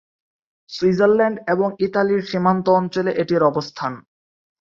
Switzerland 0.69 1.37
এবং 1.47 1.69
ইতালীর 1.79 2.21
সীমান্ত 2.21 2.65
অঞ্চলে 2.71 3.11
এটির 3.13 3.43
অবস্থান। 3.43 3.93